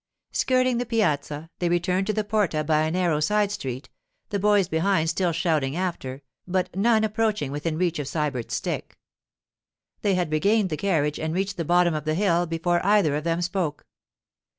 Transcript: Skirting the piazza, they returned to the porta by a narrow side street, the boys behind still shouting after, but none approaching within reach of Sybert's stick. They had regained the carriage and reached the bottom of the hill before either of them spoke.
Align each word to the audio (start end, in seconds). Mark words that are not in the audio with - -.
Skirting 0.31 0.79
the 0.79 0.85
piazza, 0.87 1.51
they 1.59 1.69
returned 1.69 2.07
to 2.07 2.13
the 2.13 2.23
porta 2.23 2.63
by 2.63 2.81
a 2.85 2.89
narrow 2.89 3.19
side 3.19 3.51
street, 3.51 3.87
the 4.29 4.39
boys 4.39 4.67
behind 4.67 5.11
still 5.11 5.31
shouting 5.31 5.75
after, 5.75 6.23
but 6.47 6.75
none 6.75 7.03
approaching 7.03 7.51
within 7.51 7.77
reach 7.77 7.99
of 7.99 8.07
Sybert's 8.07 8.55
stick. 8.55 8.97
They 10.01 10.15
had 10.15 10.31
regained 10.31 10.71
the 10.71 10.75
carriage 10.75 11.19
and 11.19 11.35
reached 11.35 11.55
the 11.57 11.65
bottom 11.65 11.93
of 11.93 12.05
the 12.05 12.15
hill 12.15 12.47
before 12.47 12.83
either 12.83 13.15
of 13.15 13.25
them 13.25 13.43
spoke. 13.43 13.85